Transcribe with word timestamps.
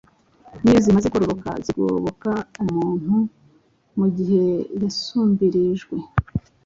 N’iyo 0.61 0.79
zimaze 0.85 1.07
kororoka 1.09 1.49
zigoboka 1.65 2.31
umuntu 2.63 3.15
mu 3.97 4.07
gihe 4.15 4.45
yasumbirijwe 4.81 5.95